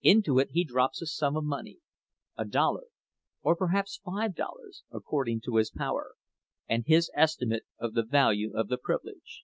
Into 0.00 0.38
it 0.38 0.52
he 0.52 0.64
drops 0.64 1.02
a 1.02 1.06
sum 1.06 1.36
of 1.36 1.44
money—a 1.44 2.46
dollar, 2.46 2.84
or 3.42 3.54
perhaps 3.54 4.00
five 4.02 4.34
dollars, 4.34 4.84
according 4.90 5.42
to 5.42 5.56
his 5.56 5.70
power, 5.70 6.14
and 6.66 6.84
his 6.86 7.10
estimate 7.14 7.64
of 7.78 7.92
the 7.92 8.02
value 8.02 8.54
of 8.56 8.68
the 8.68 8.78
privilege. 8.78 9.42